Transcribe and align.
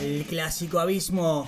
el 0.00 0.24
clásico 0.26 0.78
abismo. 0.78 1.46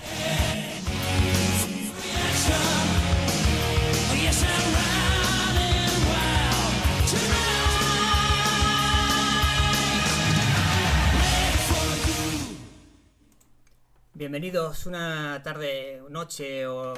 Bienvenidos 14.13 14.85
una 14.85 15.41
tarde, 15.43 16.03
noche 16.09 16.67
o 16.67 16.93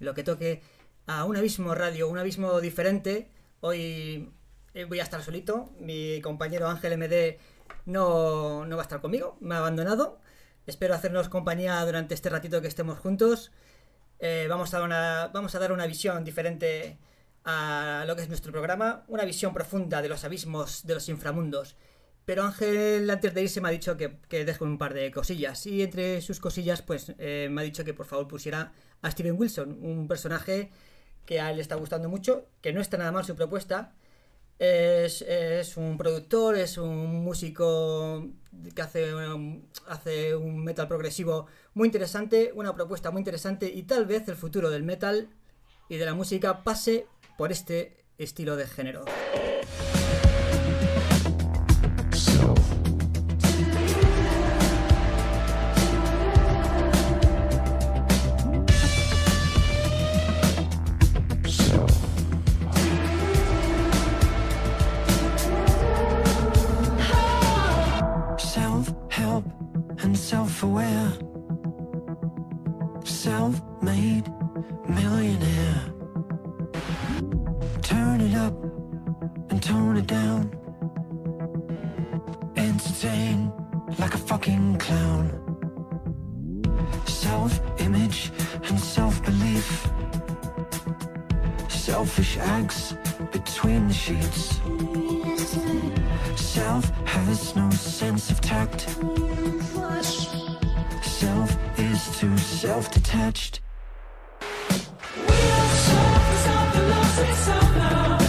lo 0.00 0.14
que 0.14 0.22
toque 0.22 0.62
a 1.06 1.24
un 1.24 1.36
abismo 1.36 1.74
radio, 1.74 2.08
un 2.08 2.16
abismo 2.16 2.58
diferente. 2.62 3.28
Hoy 3.60 4.30
eh, 4.72 4.84
voy 4.84 5.00
a 5.00 5.02
estar 5.02 5.22
solito. 5.22 5.70
Mi 5.78 6.22
compañero 6.22 6.68
Ángel 6.68 6.96
MD 6.96 7.38
no, 7.86 8.66
no 8.66 8.76
va 8.76 8.82
a 8.82 8.84
estar 8.84 9.00
conmigo, 9.00 9.36
me 9.40 9.54
ha 9.54 9.58
abandonado. 9.58 10.20
Espero 10.66 10.94
hacernos 10.94 11.28
compañía 11.28 11.84
durante 11.84 12.14
este 12.14 12.30
ratito 12.30 12.62
que 12.62 12.68
estemos 12.68 12.98
juntos. 12.98 13.52
Eh, 14.18 14.46
vamos, 14.48 14.72
a 14.72 14.78
dar 14.78 14.86
una, 14.86 15.30
vamos 15.32 15.54
a 15.54 15.58
dar 15.58 15.72
una 15.72 15.86
visión 15.86 16.24
diferente 16.24 16.98
a 17.44 18.04
lo 18.06 18.16
que 18.16 18.22
es 18.22 18.28
nuestro 18.28 18.52
programa, 18.52 19.04
una 19.08 19.24
visión 19.24 19.52
profunda 19.52 20.00
de 20.00 20.08
los 20.08 20.24
abismos, 20.24 20.86
de 20.86 20.94
los 20.94 21.08
inframundos. 21.08 21.76
Pero 22.24 22.42
Ángel 22.44 23.10
antes 23.10 23.34
de 23.34 23.42
irse 23.42 23.60
me 23.60 23.68
ha 23.68 23.72
dicho 23.72 23.98
que, 23.98 24.18
que 24.28 24.46
dejo 24.46 24.64
un 24.64 24.78
par 24.78 24.94
de 24.94 25.10
cosillas. 25.10 25.66
Y 25.66 25.82
entre 25.82 26.22
sus 26.22 26.40
cosillas, 26.40 26.80
pues 26.80 27.12
eh, 27.18 27.48
me 27.50 27.60
ha 27.60 27.64
dicho 27.64 27.84
que 27.84 27.92
por 27.92 28.06
favor 28.06 28.26
pusiera 28.28 28.72
a 29.02 29.10
Steven 29.10 29.36
Wilson, 29.38 29.78
un 29.82 30.08
personaje 30.08 30.70
que 31.26 31.40
a 31.40 31.50
él 31.50 31.56
le 31.56 31.62
está 31.62 31.74
gustando 31.74 32.08
mucho, 32.08 32.46
que 32.62 32.72
no 32.72 32.80
está 32.80 32.96
nada 32.96 33.12
mal 33.12 33.24
su 33.24 33.36
propuesta. 33.36 33.92
Es, 34.58 35.76
un 35.76 35.98
productor, 35.98 36.56
es 36.56 36.78
un 36.78 37.22
músico 37.24 38.26
que 38.74 38.82
hace, 38.82 39.12
un- 39.14 39.68
hace 39.88 40.34
un 40.36 40.62
metal 40.64 40.88
progresivo 40.88 41.46
muy 41.74 41.88
interesante, 41.88 42.52
una 42.54 42.74
propuesta 42.74 43.10
muy 43.10 43.20
interesante 43.20 43.66
y 43.66 43.82
tal 43.82 44.06
vez 44.06 44.26
el 44.28 44.36
futuro 44.36 44.70
del 44.70 44.84
metal 44.84 45.28
y 45.88 45.96
de 45.96 46.04
la 46.04 46.14
música 46.14 46.62
pase 46.62 47.06
por 47.36 47.50
este 47.52 48.04
estilo 48.16 48.56
de 48.56 48.66
género. 48.66 49.04
words 94.24 94.60
Self 96.40 96.84
has 97.06 97.56
no 97.56 97.70
sense 97.70 98.30
of 98.30 98.40
tact. 98.40 98.88
Self 101.02 101.56
is 101.78 102.18
too 102.18 102.36
self-detached. 102.38 103.60
Of 106.46 106.72
the 106.74 107.34
somehow 107.34 108.23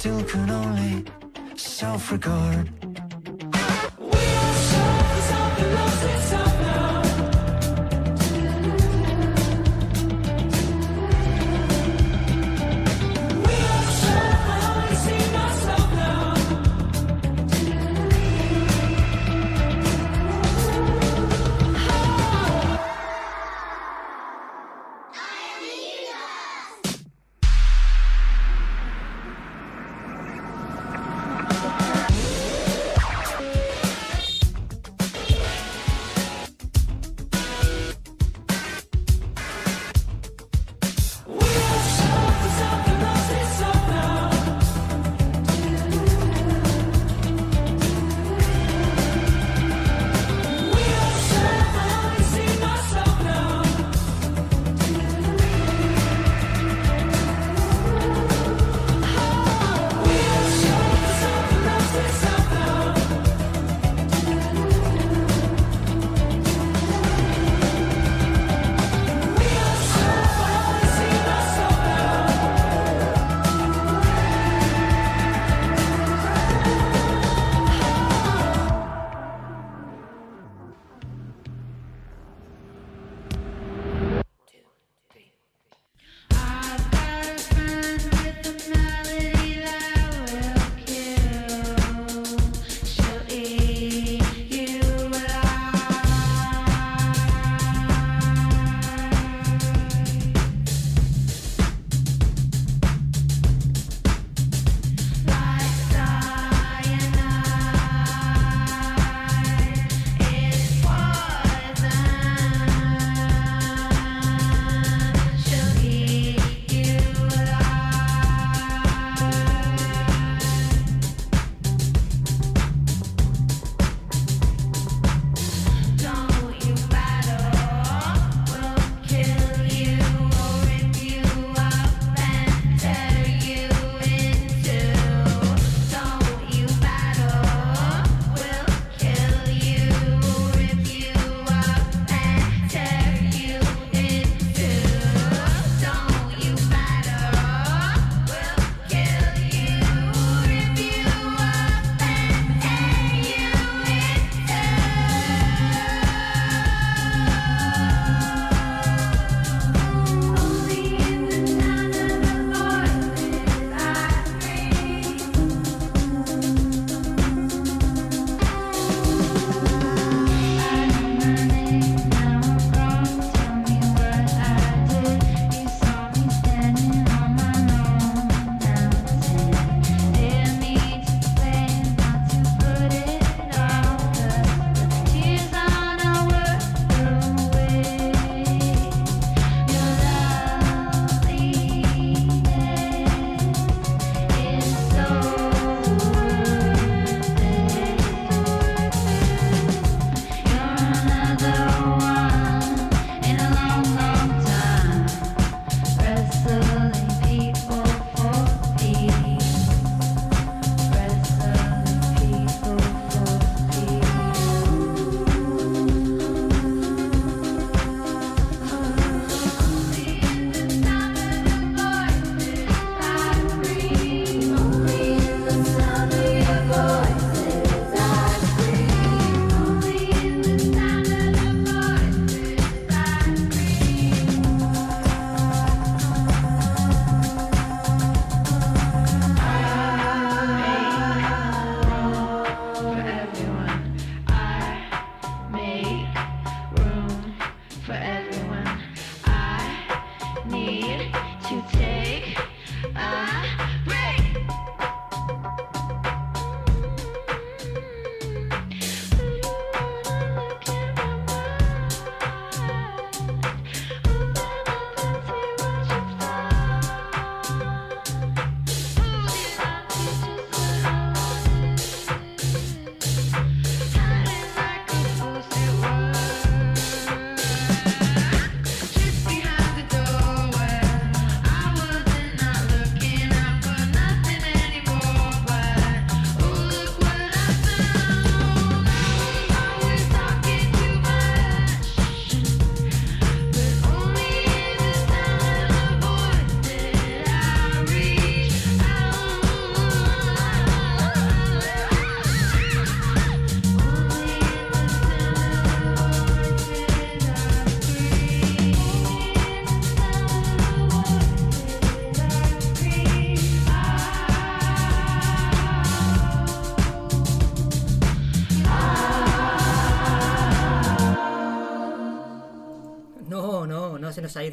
still 0.00 0.24
could 0.24 0.48
only 0.48 1.04
self-regard. 1.56 2.70
We 3.98 4.06
all 4.06 4.54
show 4.70 4.92
something 5.28 5.74
lost 5.74 6.04
inside. 6.04 6.49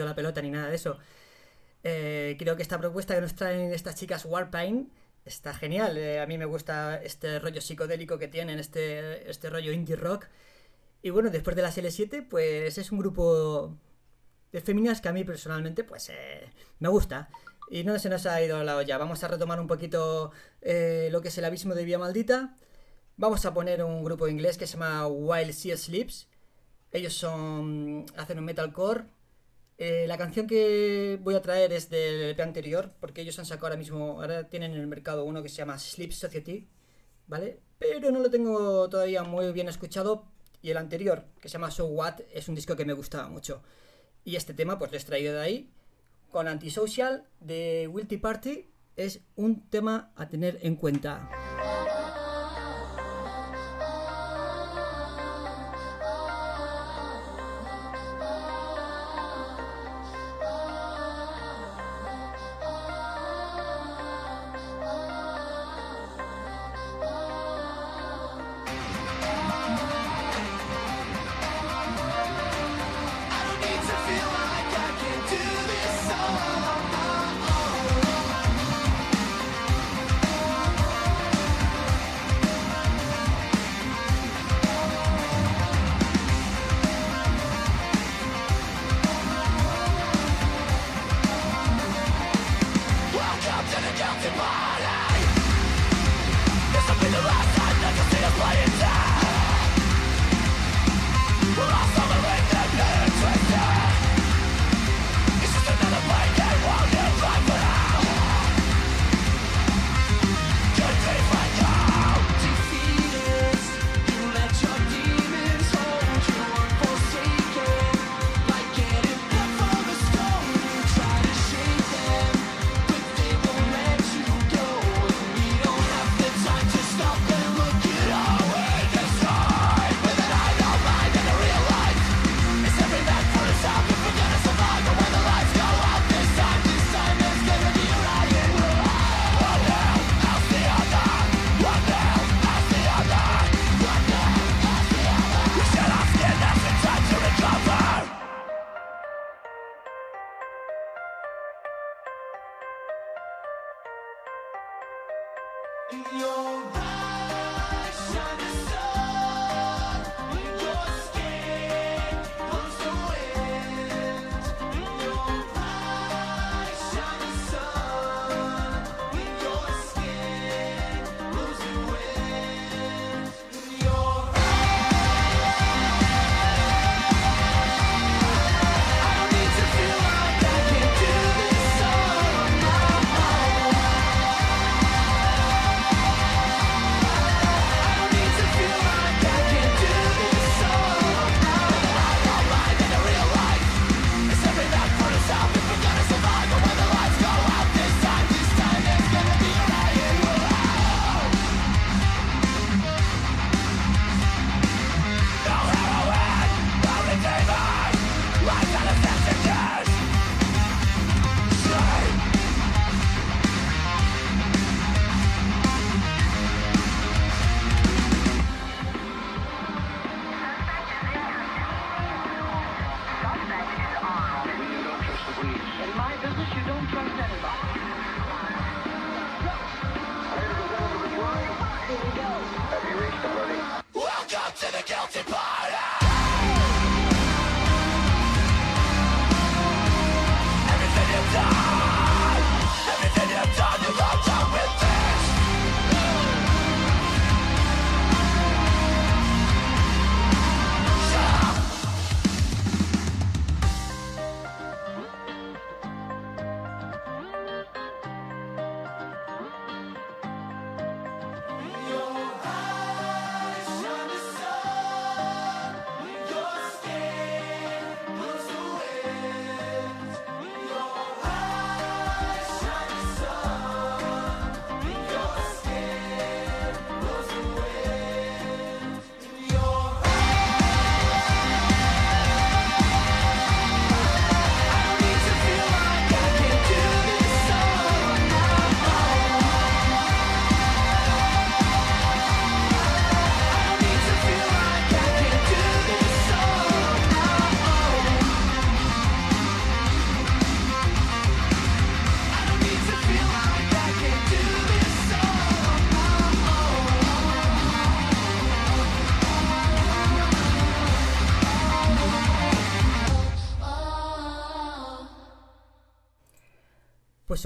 La 0.05 0.15
pelota 0.15 0.41
ni 0.41 0.51
nada 0.51 0.69
de 0.69 0.75
eso. 0.75 0.97
Eh, 1.83 2.35
creo 2.39 2.55
que 2.55 2.63
esta 2.63 2.79
propuesta 2.79 3.15
que 3.15 3.21
nos 3.21 3.35
traen 3.35 3.71
estas 3.73 3.95
chicas 3.95 4.25
Warpaint 4.25 4.91
está 5.25 5.53
genial. 5.53 5.97
Eh, 5.97 6.19
a 6.19 6.25
mí 6.25 6.37
me 6.37 6.45
gusta 6.45 7.01
este 7.03 7.39
rollo 7.39 7.61
psicodélico 7.61 8.17
que 8.17 8.27
tienen, 8.27 8.59
este, 8.59 9.29
este 9.29 9.49
rollo 9.49 9.71
indie 9.71 9.95
rock. 9.95 10.27
Y 11.01 11.11
bueno, 11.11 11.29
después 11.29 11.55
de 11.55 11.61
las 11.61 11.77
L7, 11.77 12.27
pues 12.27 12.77
es 12.77 12.91
un 12.91 12.99
grupo 12.99 13.77
de 14.51 14.61
femeninas 14.61 15.01
que 15.01 15.09
a 15.09 15.13
mí 15.13 15.23
personalmente, 15.23 15.83
pues 15.83 16.09
eh, 16.09 16.51
me 16.79 16.89
gusta. 16.89 17.29
Y 17.69 17.83
no 17.83 17.99
se 17.99 18.09
nos 18.09 18.25
ha 18.25 18.41
ido 18.41 18.63
la 18.63 18.77
olla. 18.77 18.97
Vamos 18.97 19.23
a 19.23 19.27
retomar 19.27 19.59
un 19.59 19.67
poquito 19.67 20.31
lo 20.61 21.21
que 21.21 21.27
es 21.27 21.37
el 21.37 21.45
abismo 21.45 21.75
de 21.75 21.85
Vía 21.85 21.99
Maldita. 21.99 22.55
Vamos 23.17 23.45
a 23.45 23.53
poner 23.53 23.83
un 23.83 24.03
grupo 24.03 24.27
inglés 24.27 24.57
que 24.57 24.67
se 24.67 24.73
llama 24.73 25.07
Wild 25.07 25.51
Sea 25.51 25.75
Sleeps. 25.75 26.27
Ellos 26.91 27.13
son. 27.13 28.05
hacen 28.15 28.39
un 28.39 28.45
metalcore. 28.45 29.05
Eh, 29.77 30.05
la 30.07 30.17
canción 30.17 30.47
que 30.47 31.19
voy 31.21 31.35
a 31.35 31.41
traer 31.41 31.71
es 31.71 31.89
del 31.89 32.31
EP 32.31 32.39
anterior, 32.39 32.93
porque 32.99 33.21
ellos 33.21 33.37
han 33.37 33.45
sacado 33.45 33.67
ahora 33.67 33.77
mismo. 33.77 34.21
Ahora 34.21 34.49
tienen 34.49 34.71
en 34.73 34.81
el 34.81 34.87
mercado 34.87 35.23
uno 35.23 35.43
que 35.43 35.49
se 35.49 35.57
llama 35.57 35.77
Sleep 35.77 36.11
Society, 36.11 36.67
¿vale? 37.27 37.59
Pero 37.77 38.11
no 38.11 38.19
lo 38.19 38.29
tengo 38.31 38.89
todavía 38.89 39.23
muy 39.23 39.51
bien 39.51 39.67
escuchado. 39.67 40.25
Y 40.61 40.71
el 40.71 40.77
anterior, 40.77 41.25
que 41.39 41.49
se 41.49 41.53
llama 41.53 41.69
So 41.69 41.85
What, 41.85 42.21
es 42.33 42.47
un 42.49 42.55
disco 42.55 42.75
que 42.75 42.85
me 42.85 42.93
gustaba 42.93 43.29
mucho. 43.29 43.61
Y 44.23 44.35
este 44.35 44.53
tema, 44.53 44.79
pues 44.79 44.91
lo 44.91 44.95
he 44.95 44.99
extraído 44.99 45.35
de 45.35 45.41
ahí. 45.41 45.71
Con 46.31 46.47
Antisocial 46.47 47.27
de 47.39 47.87
Wilty 47.89 48.17
Party 48.17 48.69
es 48.95 49.21
un 49.35 49.69
tema 49.69 50.11
a 50.15 50.27
tener 50.27 50.59
en 50.63 50.75
cuenta. 50.75 51.29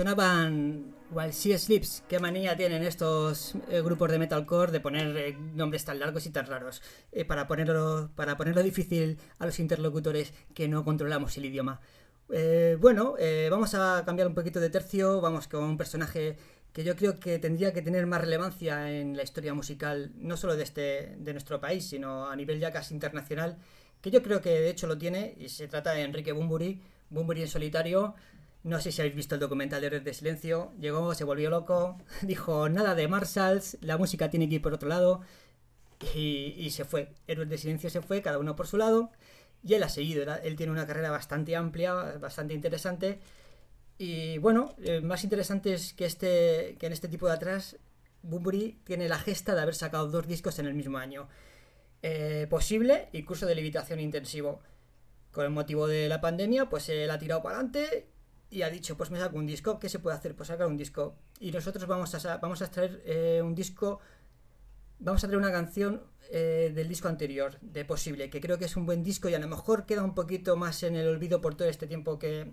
Sonaban 0.01 0.95
While 1.11 1.31
She 1.31 1.55
Sleeps. 1.59 2.03
Qué 2.09 2.19
manía 2.19 2.57
tienen 2.57 2.81
estos 2.81 3.53
eh, 3.69 3.81
grupos 3.81 4.09
de 4.09 4.17
metalcore 4.17 4.71
de 4.71 4.79
poner 4.79 5.15
eh, 5.15 5.37
nombres 5.53 5.85
tan 5.85 5.99
largos 5.99 6.25
y 6.25 6.31
tan 6.31 6.47
raros. 6.47 6.81
eh, 7.11 7.23
para, 7.23 7.45
ponerlo, 7.45 8.09
para 8.15 8.35
ponerlo 8.35 8.63
difícil 8.63 9.19
a 9.37 9.45
los 9.45 9.59
interlocutores 9.59 10.33
que 10.55 10.67
no 10.67 10.83
controlamos 10.83 11.37
el 11.37 11.45
idioma. 11.45 11.81
Eh, 12.31 12.77
bueno, 12.79 13.13
eh, 13.19 13.49
vamos 13.51 13.75
a 13.75 14.01
cambiar 14.03 14.27
un 14.27 14.33
poquito 14.33 14.59
de 14.59 14.71
tercio. 14.71 15.21
Vamos 15.21 15.47
con 15.47 15.65
un 15.65 15.77
personaje 15.77 16.35
que 16.73 16.83
yo 16.83 16.95
creo 16.95 17.19
que 17.19 17.37
tendría 17.37 17.71
que 17.71 17.83
tener 17.83 18.07
más 18.07 18.21
relevancia 18.21 18.91
en 18.91 19.15
la 19.15 19.21
historia 19.21 19.53
musical, 19.53 20.13
no 20.15 20.35
solo 20.35 20.55
de, 20.55 20.63
este, 20.63 21.15
de 21.19 21.31
nuestro 21.33 21.61
país, 21.61 21.87
sino 21.87 22.27
a 22.27 22.35
nivel 22.35 22.59
ya 22.59 22.71
casi 22.71 22.95
internacional, 22.95 23.59
que 24.01 24.09
yo 24.09 24.23
creo 24.23 24.41
que 24.41 24.49
de 24.49 24.69
hecho 24.71 24.87
lo 24.87 24.97
tiene, 24.97 25.35
y 25.37 25.49
se 25.49 25.67
trata 25.67 25.93
de 25.93 26.01
Enrique 26.01 26.31
Bumburi, 26.31 26.81
Bumburi 27.11 27.41
en 27.41 27.49
solitario. 27.49 28.15
No 28.63 28.79
sé 28.79 28.91
si 28.91 29.01
habéis 29.01 29.15
visto 29.15 29.35
el 29.35 29.41
documental 29.41 29.81
de 29.81 29.89
Red 29.89 30.03
de 30.03 30.13
Silencio. 30.13 30.71
Llegó, 30.79 31.15
se 31.15 31.23
volvió 31.23 31.49
loco, 31.49 31.97
dijo 32.21 32.69
nada 32.69 32.93
de 32.93 33.07
Marshalls, 33.07 33.77
la 33.81 33.97
música 33.97 34.29
tiene 34.29 34.47
que 34.47 34.55
ir 34.55 34.61
por 34.61 34.73
otro 34.73 34.89
lado. 34.89 35.21
Y, 36.15 36.69
se 36.71 36.83
fue. 36.85 37.13
Héroes 37.27 37.49
de 37.49 37.57
Silencio 37.57 37.89
se 37.89 38.01
fue, 38.01 38.21
cada 38.21 38.39
uno 38.39 38.55
por 38.55 38.67
su 38.67 38.77
lado. 38.77 39.11
Y 39.63 39.75
él 39.75 39.83
ha 39.83 39.89
seguido. 39.89 40.23
Él 40.43 40.55
tiene 40.55 40.71
una 40.71 40.87
carrera 40.87 41.11
bastante 41.11 41.55
amplia, 41.55 41.93
bastante 42.19 42.53
interesante. 42.53 43.19
Y 43.97 44.39
bueno, 44.39 44.75
eh, 44.83 45.01
más 45.01 45.23
interesante 45.23 45.73
es 45.73 45.93
que, 45.93 46.05
este, 46.05 46.75
que 46.79 46.87
en 46.87 46.93
este 46.93 47.07
tipo 47.07 47.27
de 47.27 47.33
atrás, 47.33 47.77
Bunbury 48.23 48.79
tiene 48.83 49.07
la 49.07 49.19
gesta 49.19 49.53
de 49.53 49.61
haber 49.61 49.75
sacado 49.75 50.07
dos 50.07 50.27
discos 50.27 50.57
en 50.57 50.65
el 50.65 50.73
mismo 50.73 50.97
año. 50.97 51.27
Eh, 52.01 52.47
posible 52.49 53.09
y 53.11 53.23
curso 53.23 53.45
de 53.45 53.55
levitación 53.55 53.99
intensivo. 53.99 54.61
Con 55.31 55.45
el 55.45 55.51
motivo 55.51 55.87
de 55.87 56.09
la 56.09 56.19
pandemia, 56.19 56.67
pues 56.67 56.89
él 56.89 57.09
ha 57.11 57.19
tirado 57.19 57.43
para 57.43 57.57
adelante 57.57 58.07
y 58.51 58.61
ha 58.63 58.69
dicho, 58.69 58.97
pues 58.97 59.09
me 59.09 59.17
saco 59.17 59.37
un 59.37 59.47
disco. 59.47 59.79
¿Qué 59.79 59.89
se 59.89 59.99
puede 59.99 60.17
hacer? 60.17 60.35
Pues 60.35 60.47
sacar 60.49 60.67
un 60.67 60.77
disco. 60.77 61.15
Y 61.39 61.51
nosotros 61.51 61.87
vamos 61.87 62.13
a, 62.13 62.37
vamos 62.37 62.61
a 62.61 62.69
eh, 62.75 63.41
un 63.43 63.55
disco, 63.55 63.99
vamos 64.99 65.23
a 65.23 65.27
traer 65.27 65.39
una 65.39 65.51
canción 65.51 66.03
eh, 66.29 66.71
del 66.75 66.89
disco 66.89 67.07
anterior, 67.07 67.57
de 67.61 67.85
Posible, 67.85 68.29
que 68.29 68.41
creo 68.41 68.59
que 68.59 68.65
es 68.65 68.75
un 68.75 68.85
buen 68.85 69.03
disco 69.03 69.29
y 69.29 69.33
a 69.33 69.39
lo 69.39 69.47
mejor 69.47 69.85
queda 69.85 70.03
un 70.03 70.13
poquito 70.13 70.57
más 70.57 70.83
en 70.83 70.95
el 70.95 71.07
olvido 71.07 71.39
por 71.39 71.55
todo 71.55 71.69
este 71.69 71.87
tiempo 71.87 72.19
que, 72.19 72.51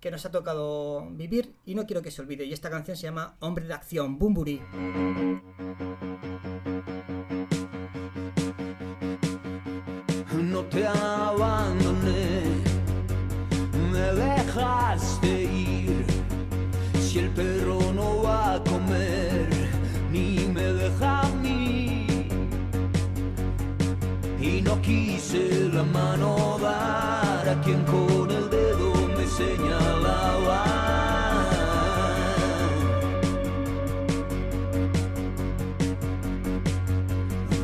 que 0.00 0.10
nos 0.10 0.26
ha 0.26 0.30
tocado 0.30 1.08
vivir 1.10 1.54
y 1.64 1.74
no 1.74 1.86
quiero 1.86 2.02
que 2.02 2.10
se 2.10 2.20
olvide. 2.20 2.44
Y 2.44 2.52
esta 2.52 2.68
canción 2.68 2.96
se 2.96 3.04
llama 3.04 3.36
Hombre 3.40 3.66
de 3.66 3.72
Acción, 3.72 4.18
Bumburi. 4.18 4.60
no 10.56 10.64
te 10.64 10.86
la 25.76 25.84
mano 25.84 26.58
dar 26.58 27.48
a 27.48 27.60
quien 27.62 27.84
con 27.84 28.30
el 28.30 28.48
dedo 28.48 28.92
me 29.16 29.26
señalaba. 29.26 30.64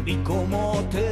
Vi 0.05 0.15
cómo 0.25 0.85
te 0.91 1.12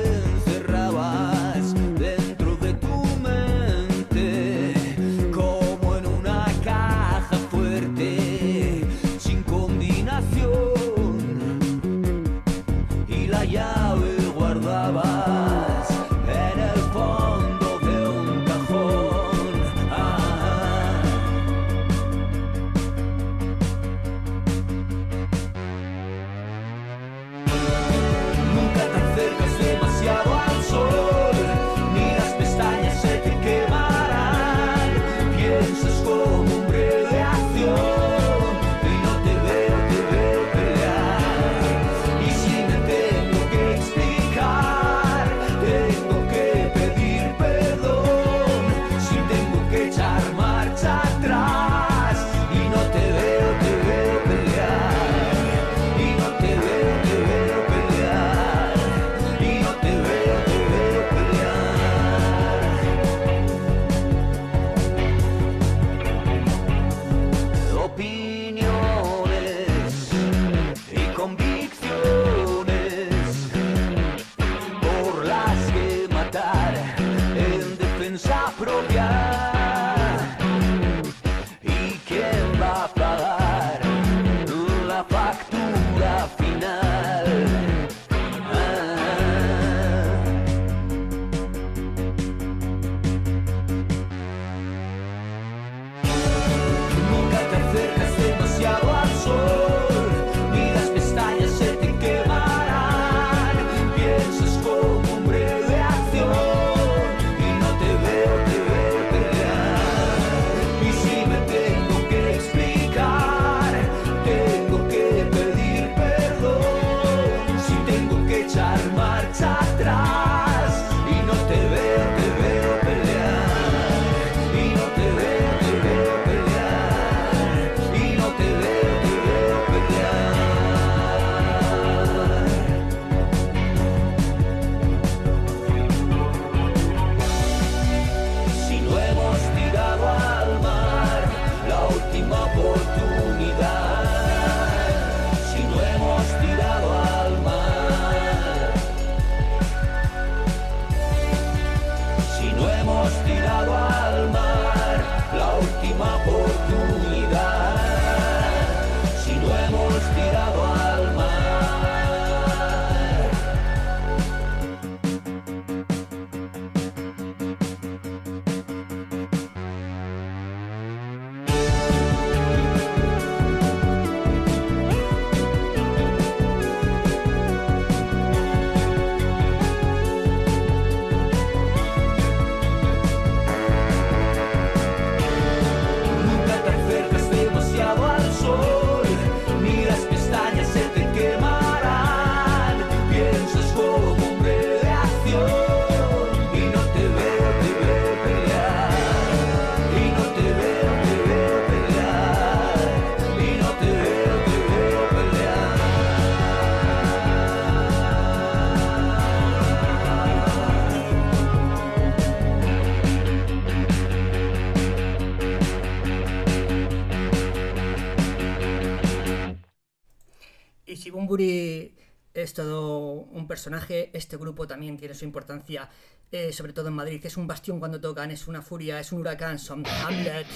personaje. 223.61 224.11
Este 224.15 224.39
grupo 224.39 224.67
también 224.67 224.97
tiene 224.97 225.15
su 225.15 225.27
importancia, 225.27 225.89
eh, 226.33 226.51
sobre 226.51 226.73
todo 226.73 226.89
en 226.89 226.95
Madrid, 226.95 227.21
es 227.23 227.37
un 227.37 227.47
bastión 227.47 227.79
cuando 227.79 228.01
tocan, 228.01 228.31
es 228.31 228.49
una 228.49 228.63
furia, 228.63 228.99
es 228.99 229.13
un 229.13 229.21
huracán. 229.21 229.59
Son 229.59 229.85
Hamlet. 229.87 230.47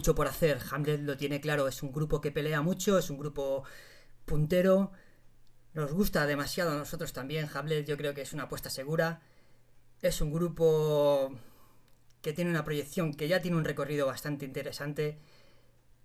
Mucho 0.00 0.14
por 0.14 0.26
hacer. 0.28 0.58
Hamlet 0.70 1.02
lo 1.02 1.18
tiene 1.18 1.42
claro. 1.42 1.68
Es 1.68 1.82
un 1.82 1.92
grupo 1.92 2.22
que 2.22 2.32
pelea 2.32 2.62
mucho, 2.62 2.96
es 2.98 3.10
un 3.10 3.18
grupo 3.18 3.64
puntero. 4.24 4.92
Nos 5.74 5.92
gusta 5.92 6.24
demasiado 6.26 6.70
a 6.72 6.76
nosotros 6.78 7.12
también. 7.12 7.50
Hamlet 7.52 7.86
yo 7.86 7.98
creo 7.98 8.14
que 8.14 8.22
es 8.22 8.32
una 8.32 8.44
apuesta 8.44 8.70
segura. 8.70 9.20
Es 10.00 10.22
un 10.22 10.32
grupo 10.32 11.34
que 12.22 12.32
tiene 12.32 12.50
una 12.50 12.64
proyección 12.64 13.12
que 13.12 13.28
ya 13.28 13.42
tiene 13.42 13.58
un 13.58 13.64
recorrido 13.66 14.06
bastante 14.06 14.46
interesante 14.46 15.18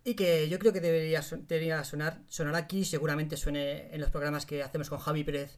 y 0.03 0.13
que 0.15 0.49
yo 0.49 0.59
creo 0.59 0.73
que 0.73 0.81
debería, 0.81 1.21
son- 1.21 1.47
debería 1.47 1.81
sonar, 1.85 2.21
sonar 2.27 2.55
aquí, 2.55 2.83
seguramente 2.83 3.37
suene 3.37 3.93
en 3.95 4.01
los 4.01 4.09
programas 4.09 4.45
que 4.45 4.61
hacemos 4.61 4.89
con 4.89 4.99
Javi 4.99 5.23
Pérez 5.23 5.57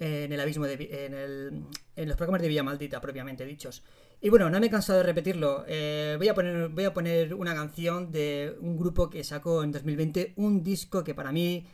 en 0.00 0.32
el 0.32 0.40
abismo 0.40 0.66
de 0.66 0.74
en, 1.06 1.14
el- 1.14 1.66
en 1.94 2.08
los 2.08 2.16
programas 2.16 2.42
de 2.42 2.48
Villa 2.48 2.64
Maldita 2.64 3.00
propiamente 3.00 3.44
dichos. 3.46 3.84
Y 4.20 4.30
bueno, 4.30 4.48
no 4.50 4.58
me 4.60 4.66
he 4.66 4.70
cansado 4.70 4.98
de 4.98 5.04
repetirlo. 5.04 5.64
eh, 5.68 6.16
voy, 6.18 6.28
a 6.28 6.34
poner, 6.34 6.68
voy 6.68 6.84
a 6.84 6.94
poner 6.94 7.34
una 7.34 7.54
canción 7.54 8.10
de 8.10 8.56
un 8.60 8.76
grupo 8.76 9.10
que 9.10 9.22
sacó 9.24 9.62
en 9.62 9.72
2020 9.72 10.34
un 10.36 10.62
disco 10.62 11.04
que 11.04 11.14
para 11.14 11.32
mí 11.32 11.66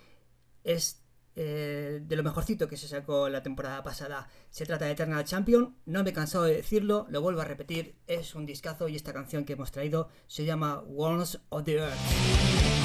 es 0.65 1.03
eh, 1.35 2.01
de 2.03 2.17
lo 2.17 2.23
mejorcito 2.23 2.69
que 2.69 2.77
se 2.77 2.89
sacó 2.89 3.29
la 3.29 3.43
temporada 3.43 3.83
pasada. 3.83 4.29
Se 4.51 4.67
trata 4.67 4.85
de 4.85 4.93
Eternal 4.93 5.25
Champion. 5.25 5.77
No 5.87 6.03
me 6.05 6.11
he 6.11 6.13
cansado 6.13 6.45
de 6.45 6.57
decirlo, 6.57 7.07
lo 7.11 7.23
vuelvo 7.23 7.41
a 7.41 7.45
repetir. 7.45 7.97
Es 8.07 8.35
un 8.35 8.45
discazo 8.47 8.89
y 8.89 8.97
esta 8.97 9.13
canción 9.13 9.45
que 9.45 9.55
hemos 9.55 9.73
traído 9.73 10.09
se 10.27 10.45
llama 10.45 10.81
Worms 10.81 11.41
of 11.49 11.65
the 11.65 11.77
Earth. 11.77 12.82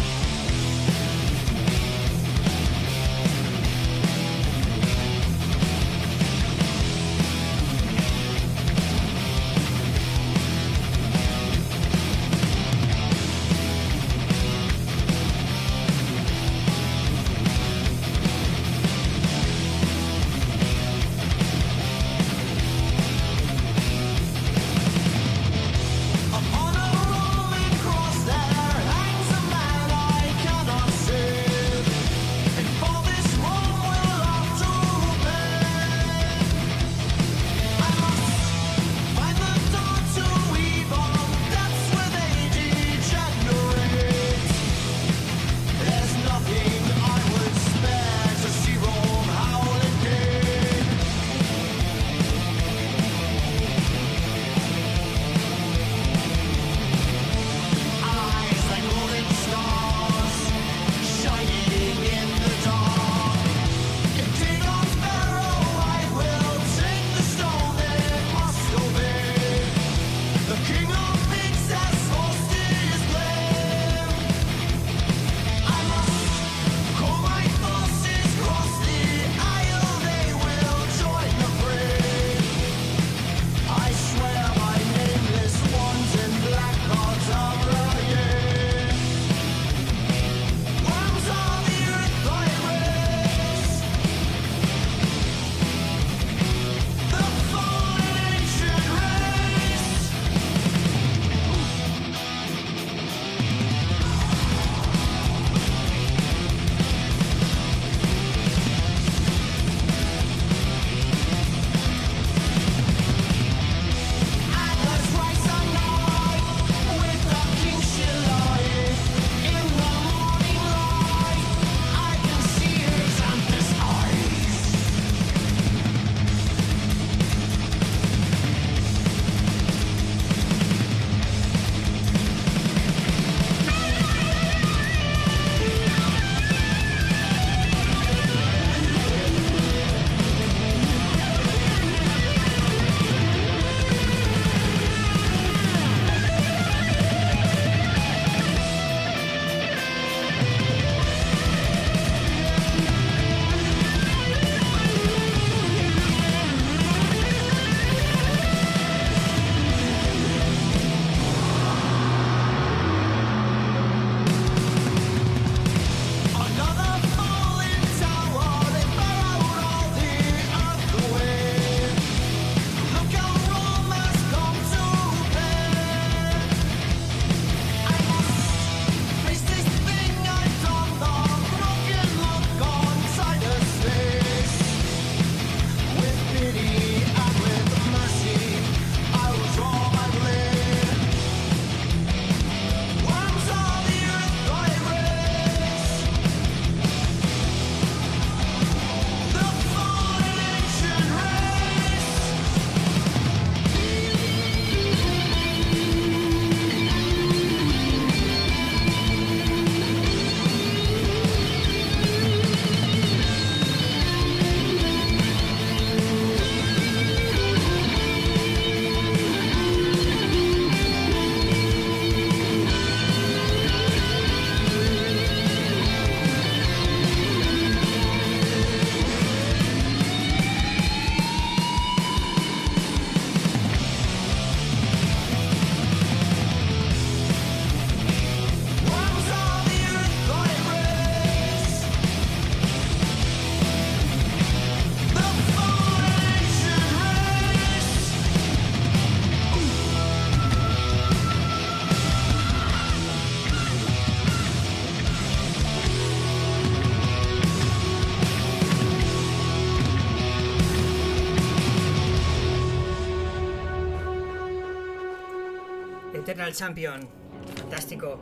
Champion. 266.57 267.07
Fantástico. 267.55 268.19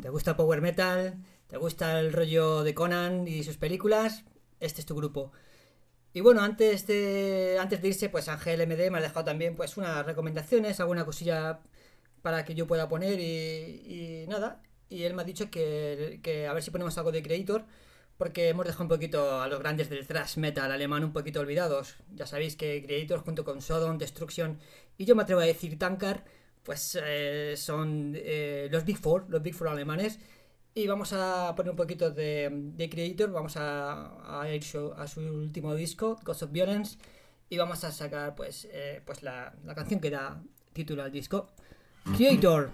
¿Te 0.00 0.08
gusta 0.08 0.34
Power 0.34 0.62
Metal? 0.62 1.22
¿Te 1.46 1.58
gusta 1.58 2.00
el 2.00 2.10
rollo 2.10 2.64
de 2.64 2.72
Conan 2.72 3.28
y 3.28 3.44
sus 3.44 3.58
películas? 3.58 4.24
Este 4.60 4.80
es 4.80 4.86
tu 4.86 4.94
grupo. 4.94 5.30
Y 6.14 6.22
bueno, 6.22 6.40
antes 6.40 6.86
de, 6.86 7.58
antes 7.60 7.82
de 7.82 7.88
irse, 7.88 8.08
pues 8.08 8.28
Ángel 8.28 8.66
MD 8.66 8.90
me 8.90 8.96
ha 8.96 9.02
dejado 9.02 9.26
también 9.26 9.56
pues 9.56 9.76
unas 9.76 10.06
recomendaciones, 10.06 10.80
alguna 10.80 11.04
cosilla 11.04 11.60
para 12.22 12.46
que 12.46 12.54
yo 12.54 12.66
pueda 12.66 12.88
poner 12.88 13.20
y, 13.20 14.24
y 14.24 14.26
nada. 14.26 14.62
Y 14.88 15.02
él 15.02 15.12
me 15.12 15.20
ha 15.20 15.26
dicho 15.26 15.50
que, 15.50 16.18
que 16.22 16.46
a 16.46 16.54
ver 16.54 16.62
si 16.62 16.70
ponemos 16.70 16.96
algo 16.96 17.12
de 17.12 17.22
Creator, 17.22 17.66
porque 18.16 18.48
hemos 18.48 18.64
dejado 18.64 18.84
un 18.84 18.88
poquito 18.88 19.42
a 19.42 19.48
los 19.48 19.58
grandes 19.58 19.90
del 19.90 20.06
thrash 20.06 20.38
metal 20.38 20.72
alemán 20.72 21.04
un 21.04 21.12
poquito 21.12 21.40
olvidados. 21.40 21.98
Ya 22.14 22.26
sabéis 22.26 22.56
que 22.56 22.82
Creator 22.86 23.20
junto 23.20 23.44
con 23.44 23.60
Sodom, 23.60 23.98
Destruction 23.98 24.58
y 24.96 25.04
yo 25.04 25.14
me 25.14 25.24
atrevo 25.24 25.42
a 25.42 25.44
decir 25.44 25.78
Tankard, 25.78 26.22
pues 26.62 26.98
eh, 27.02 27.54
son 27.56 28.12
eh, 28.16 28.68
los 28.70 28.84
Big 28.84 28.98
Four, 28.98 29.26
los 29.28 29.42
Big 29.42 29.54
Four 29.54 29.68
alemanes. 29.68 30.18
Y 30.74 30.86
vamos 30.86 31.12
a 31.12 31.52
poner 31.56 31.70
un 31.70 31.76
poquito 31.76 32.10
de, 32.10 32.48
de 32.52 32.88
Creator, 32.88 33.32
vamos 33.32 33.56
a, 33.56 34.40
a 34.40 34.48
ir 34.54 34.62
su- 34.62 34.92
a 34.96 35.06
su 35.08 35.20
último 35.20 35.74
disco, 35.74 36.16
Ghost 36.24 36.44
of 36.44 36.52
Violence, 36.52 36.96
y 37.48 37.58
vamos 37.58 37.82
a 37.82 37.90
sacar 37.90 38.36
pues, 38.36 38.68
eh, 38.70 39.02
pues 39.04 39.22
la, 39.24 39.52
la 39.64 39.74
canción 39.74 39.98
que 40.00 40.10
da 40.10 40.40
título 40.72 41.02
al 41.02 41.10
disco. 41.10 41.48
Creator 42.16 42.70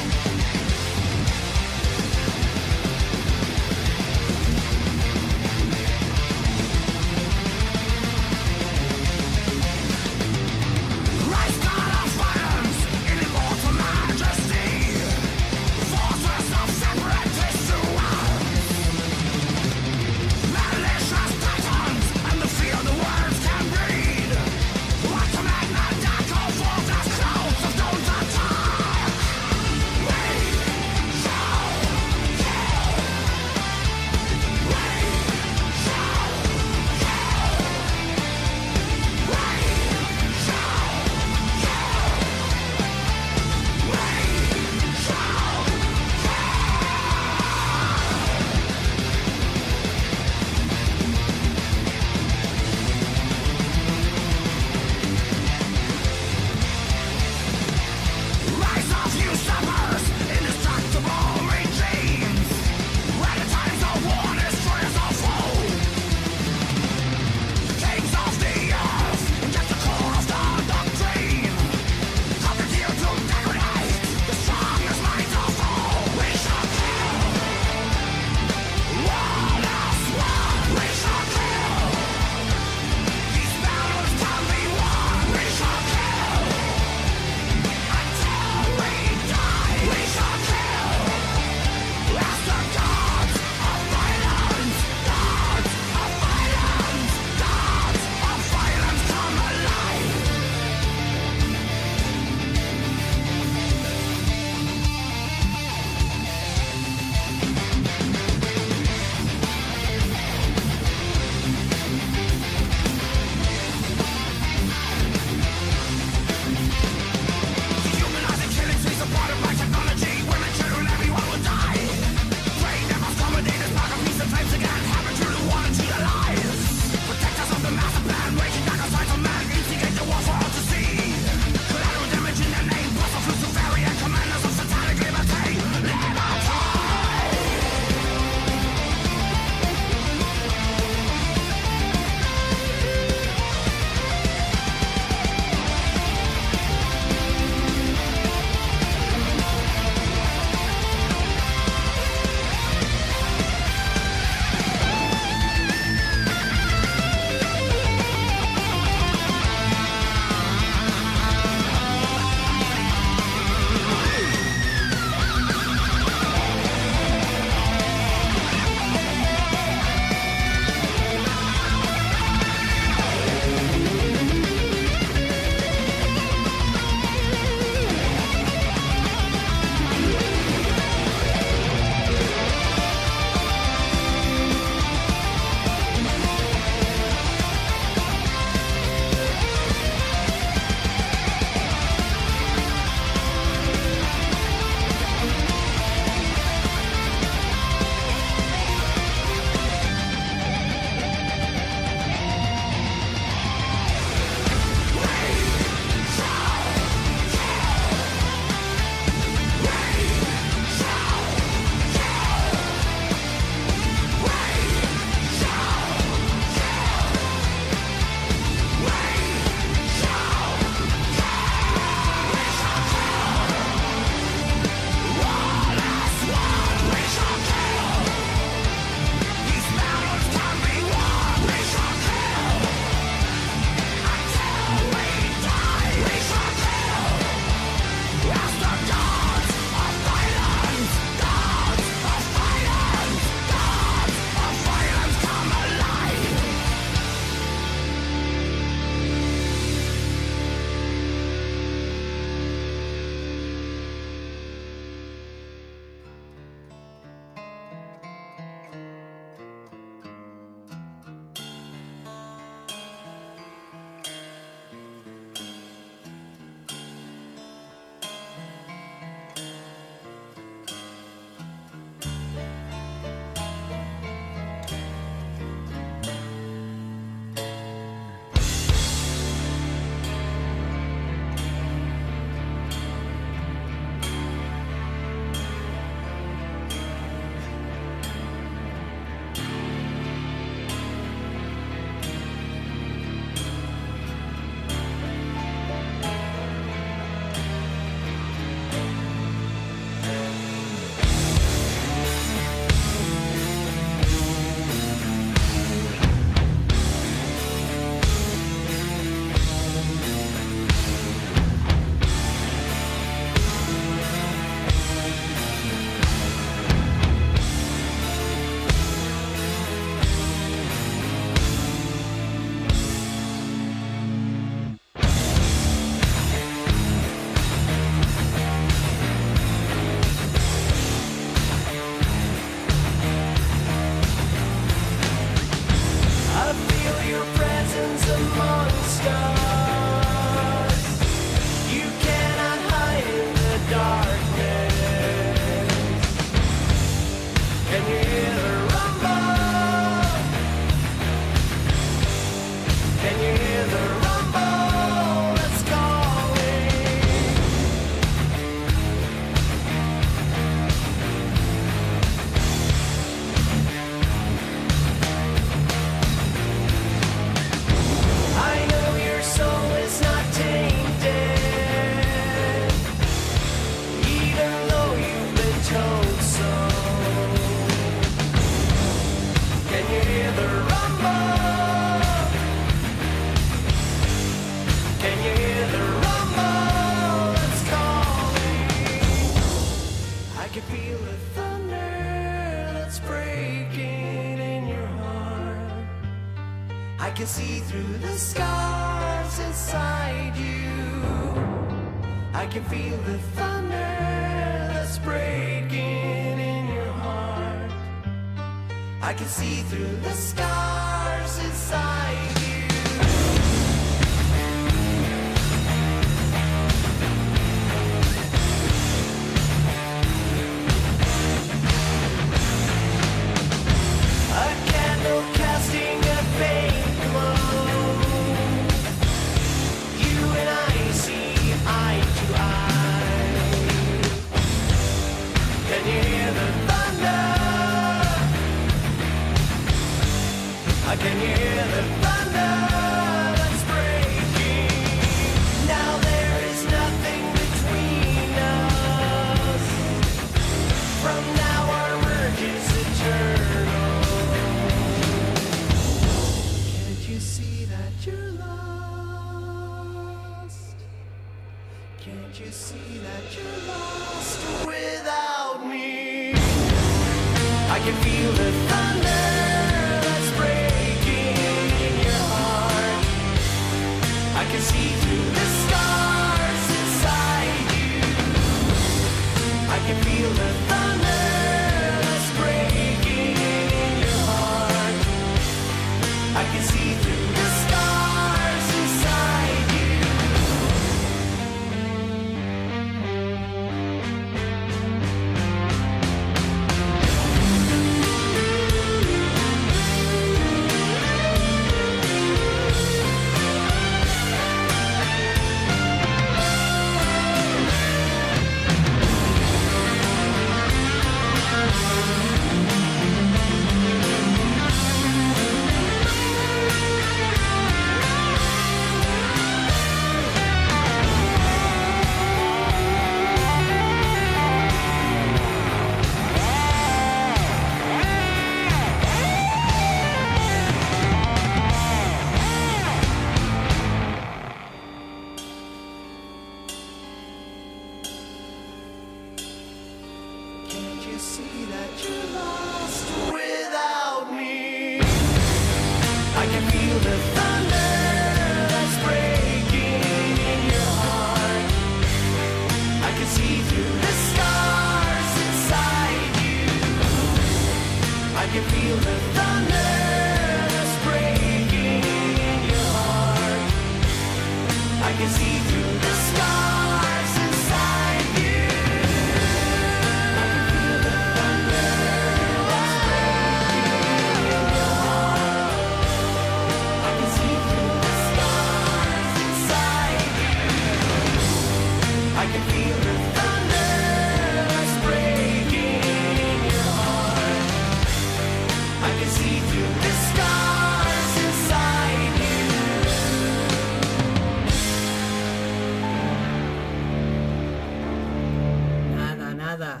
Nada, 599.16 599.54
nada. 599.54 600.00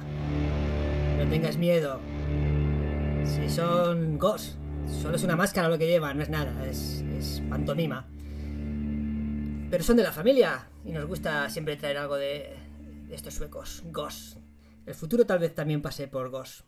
No 1.18 1.28
tengas 1.28 1.58
miedo. 1.58 2.00
Si 3.26 3.50
son 3.50 4.18
ghosts, 4.18 4.56
solo 5.02 5.16
es 5.16 5.24
una 5.24 5.36
máscara 5.36 5.68
lo 5.68 5.76
que 5.76 5.86
lleva, 5.86 6.14
no 6.14 6.22
es 6.22 6.30
nada, 6.30 6.66
es, 6.66 7.04
es 7.18 7.42
pantomima. 7.50 8.06
Pero 9.70 9.84
son 9.84 9.96
de 9.96 10.02
la 10.02 10.10
familia 10.10 10.68
y 10.84 10.90
nos 10.90 11.06
gusta 11.06 11.48
siempre 11.48 11.76
traer 11.76 11.98
algo 11.98 12.16
de, 12.16 12.56
estos 13.08 13.34
suecos, 13.34 13.84
Goss. 13.86 14.36
El 14.84 14.96
futuro 14.96 15.24
tal 15.24 15.38
vez 15.38 15.54
también 15.54 15.80
pase 15.80 16.08
por 16.08 16.28
Goss. 16.28 16.64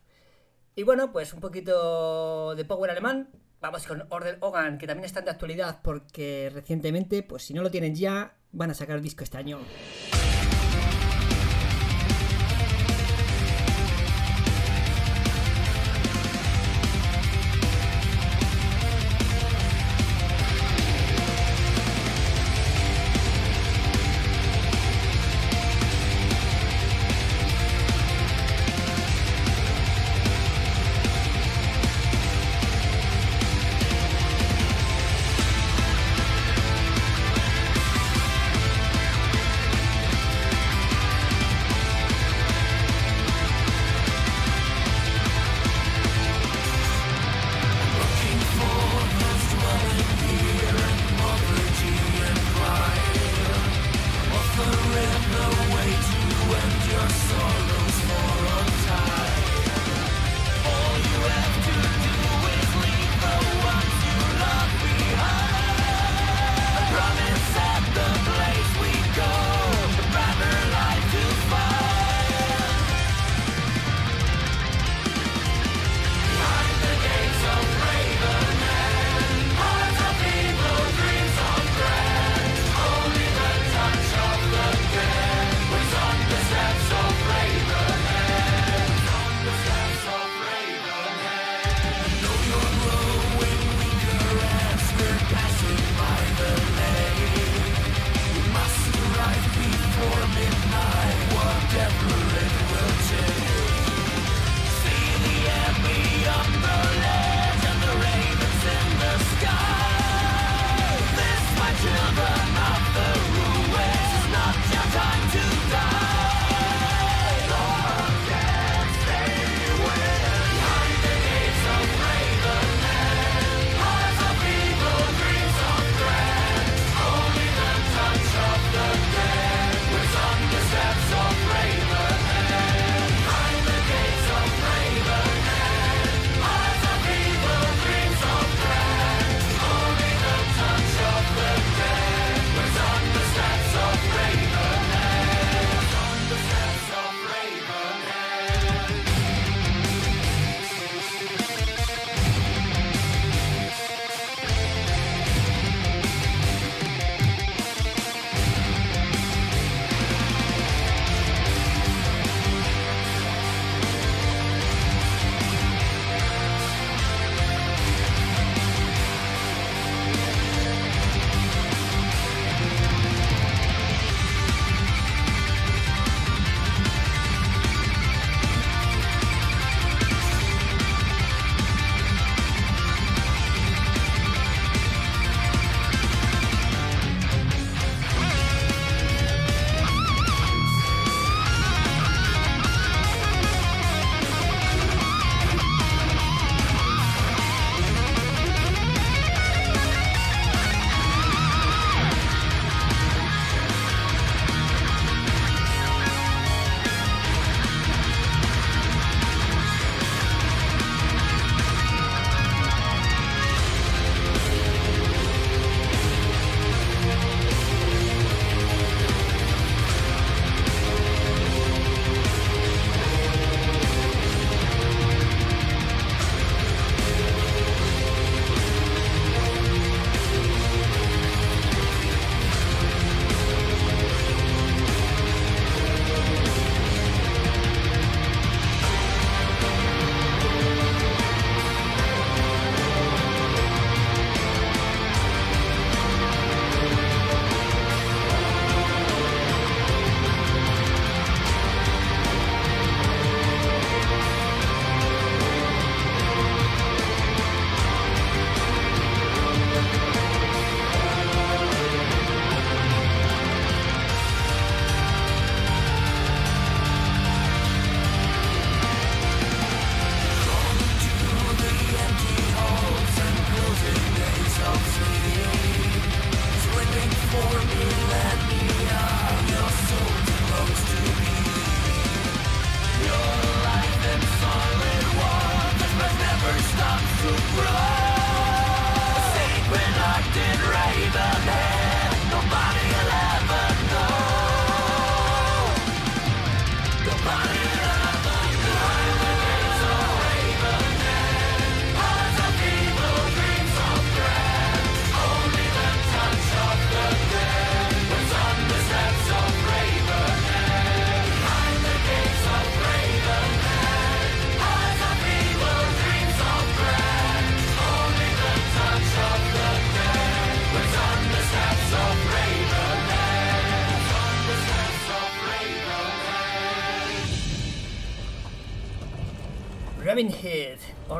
Y 0.77 0.85
bueno, 0.85 1.11
pues 1.11 1.33
un 1.35 1.41
poquito 1.41 2.55
de 2.55 2.65
power 2.65 2.93
alemán. 2.93 3.31
Vamos 3.61 3.87
con 3.89 4.07
Order 4.09 4.39
Hogan, 4.41 4.79
que 4.79 4.87
también 4.87 5.05
están 5.05 5.25
de 5.25 5.33
actualidad 5.33 5.81
porque 5.83 6.51
recientemente, 6.55 7.25
pues 7.25 7.43
si 7.43 7.55
no 7.55 7.63
lo 7.63 7.73
tienen 7.73 7.97
ya, 7.97 8.37
van 8.53 8.71
a 8.71 8.75
sacar 8.75 9.01
disco 9.01 9.25
este 9.25 9.37
año. 9.37 9.59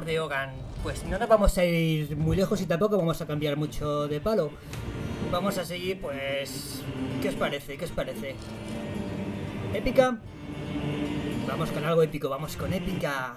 Orde 0.03 0.19
Hogan. 0.19 0.51
Pues 0.83 1.05
no 1.05 1.17
nos 1.17 1.29
vamos 1.29 1.57
a 1.59 1.65
ir 1.65 2.17
muy 2.17 2.37
lejos 2.37 2.61
y 2.61 2.67
tampoco 2.67 2.99
vamos 2.99 3.21
a 3.21 3.27
cambiar 3.27 3.57
mucho 3.57 4.09
de 4.09 4.21
palo. 4.21 4.51
Vamos 5.31 5.57
a 5.59 5.65
seguir, 5.65 6.01
pues. 6.01 6.83
¿Qué 7.23 7.29
os 7.29 7.37
parece? 7.37 7.77
¿Qué 7.77 7.85
os 7.85 7.93
parece? 7.93 8.35
¿Épica? 9.73 10.19
Vamos 11.47 11.71
con 11.71 11.85
algo 11.85 12.03
épico, 12.03 12.29
vamos 12.29 12.57
con 12.57 12.73
épica. 12.73 13.37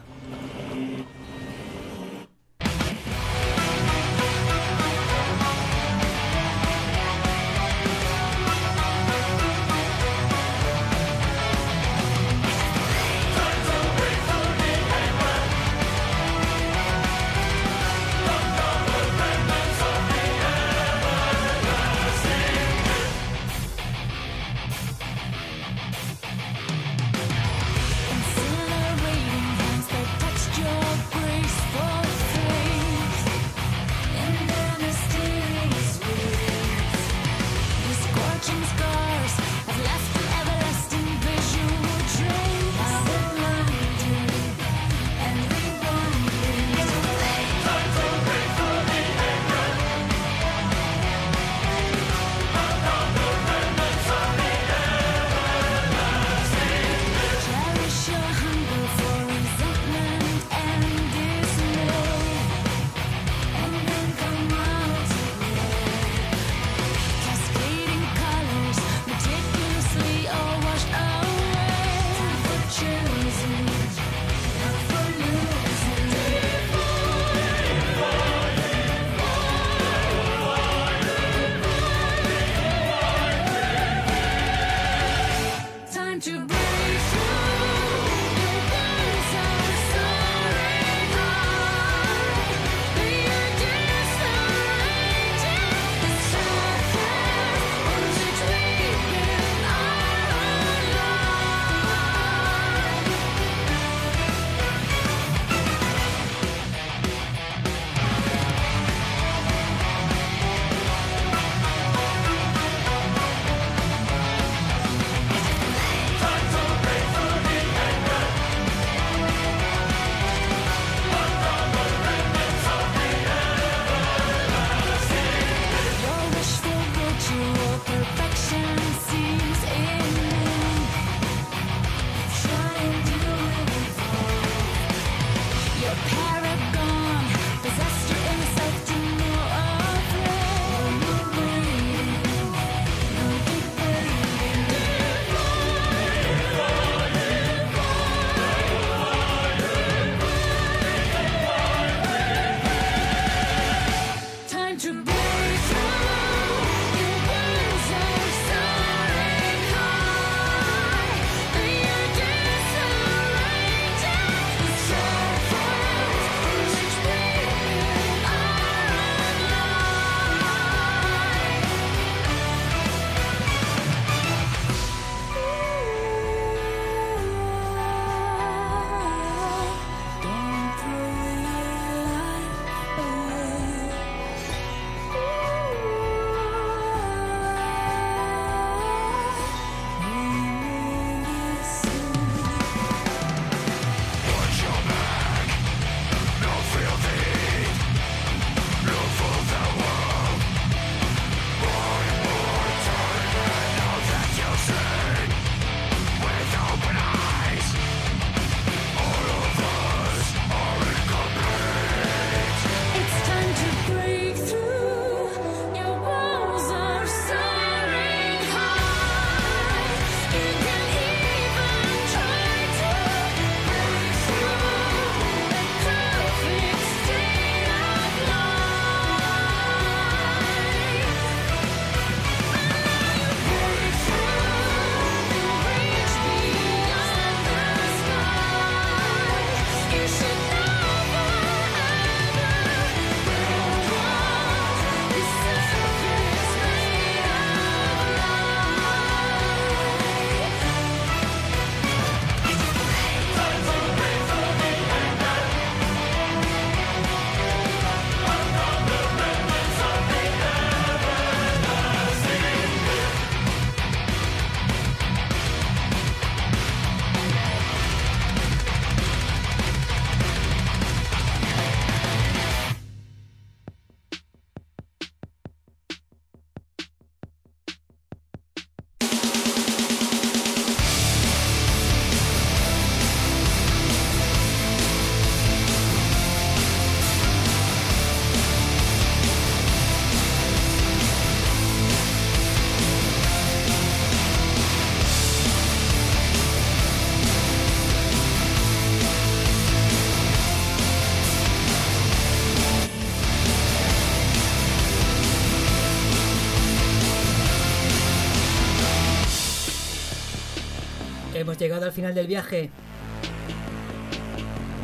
Hemos 311.56 311.62
llegado 311.62 311.86
al 311.86 311.92
final 311.94 312.14
del 312.14 312.28
viaje. 312.28 312.70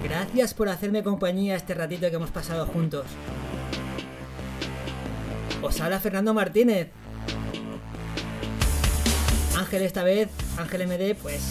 Gracias 0.04 0.54
por 0.54 0.70
hacerme 0.70 1.04
compañía 1.04 1.56
este 1.56 1.74
ratito 1.74 2.10
que 2.10 2.16
hemos 2.16 2.32
pasado 2.32 2.66
juntos. 2.66 3.06
Os 5.62 5.82
habla 5.82 6.00
Fernando 6.00 6.34
Martínez. 6.34 6.90
Ángel 9.58 9.82
esta 9.82 10.04
vez, 10.04 10.30
Ángel 10.58 10.88
MD, 10.88 11.16
pues 11.22 11.42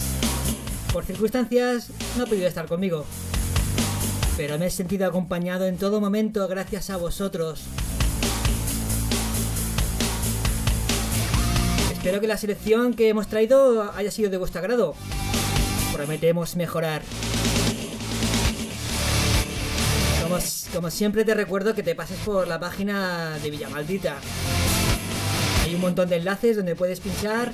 por 0.91 1.05
circunstancias 1.05 1.91
no 2.17 2.23
ha 2.23 2.25
podido 2.25 2.47
estar 2.47 2.67
conmigo. 2.67 3.05
Pero 4.37 4.57
me 4.57 4.67
he 4.67 4.71
sentido 4.71 5.07
acompañado 5.07 5.67
en 5.67 5.77
todo 5.77 6.01
momento 6.01 6.47
gracias 6.47 6.89
a 6.89 6.97
vosotros. 6.97 7.63
Espero 12.01 12.19
que 12.19 12.25
la 12.25 12.35
selección 12.37 12.95
que 12.95 13.09
hemos 13.09 13.27
traído 13.27 13.91
haya 13.95 14.09
sido 14.09 14.31
de 14.31 14.37
vuestro 14.37 14.59
agrado. 14.59 14.95
Prometemos 15.93 16.55
mejorar. 16.55 17.03
Como, 20.23 20.39
como 20.73 20.89
siempre 20.89 21.23
te 21.25 21.35
recuerdo 21.35 21.75
que 21.75 21.83
te 21.83 21.93
pases 21.93 22.17
por 22.25 22.47
la 22.47 22.59
página 22.59 23.37
de 23.43 23.51
Villamaldita. 23.51 24.15
Hay 25.63 25.75
un 25.75 25.81
montón 25.81 26.09
de 26.09 26.15
enlaces 26.15 26.57
donde 26.57 26.75
puedes 26.75 26.99
pinchar. 27.01 27.51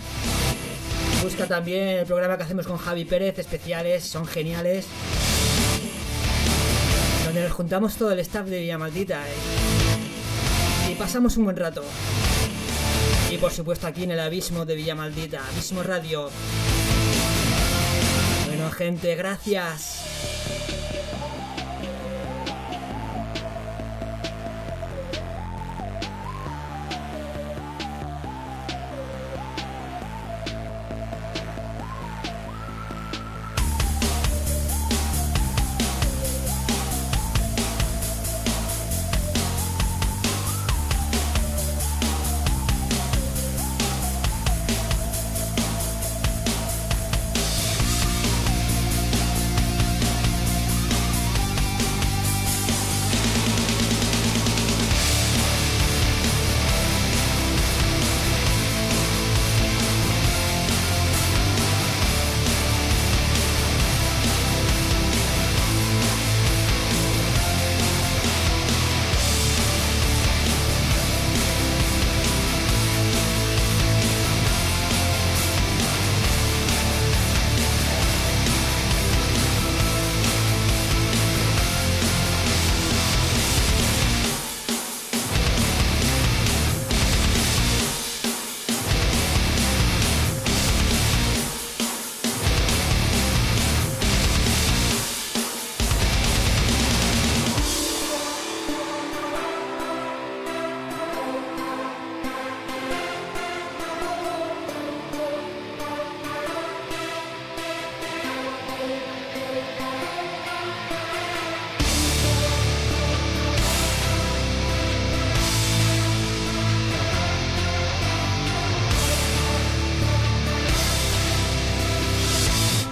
Busca 1.21 1.45
también 1.45 1.89
el 1.89 2.05
programa 2.05 2.37
que 2.37 2.43
hacemos 2.43 2.65
con 2.65 2.77
Javi 2.77 3.03
Pérez, 3.03 3.37
especiales, 3.39 4.05
son 4.05 4.25
geniales. 4.25 4.85
Donde 7.25 7.43
nos 7.43 7.51
juntamos 7.51 7.97
todo 7.97 8.13
el 8.13 8.19
staff 8.19 8.45
de 8.45 8.61
Villamaldita. 8.61 9.27
eh. 9.27 10.91
Y 10.93 10.95
pasamos 10.95 11.35
un 11.35 11.43
buen 11.43 11.57
rato. 11.57 11.83
Y 13.29 13.37
por 13.37 13.51
supuesto 13.51 13.87
aquí 13.87 14.03
en 14.03 14.11
el 14.11 14.19
abismo 14.19 14.65
de 14.65 14.75
Villamaldita, 14.75 15.45
Abismo 15.47 15.83
Radio. 15.83 16.29
Bueno 18.47 18.71
gente, 18.71 19.15
gracias. 19.15 19.96